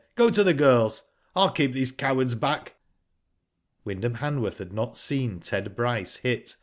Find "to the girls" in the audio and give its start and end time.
0.31-1.03